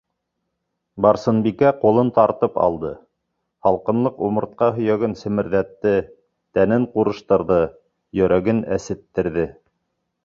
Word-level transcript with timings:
-Барсынбикә 1.05 1.73
ҡулын 1.83 2.07
гартып 2.15 2.57
алды. 2.67 2.93
һалҡынлыҡ 3.67 4.25
умыртҡа 4.29 4.71
һөйәген 4.79 5.13
семерҙәтте, 5.21 5.93
тәнен 6.59 6.91
ҡурыштырҙы, 6.97 7.59
йөрәген 8.23 8.67
әсеттерҙе. 8.81 9.47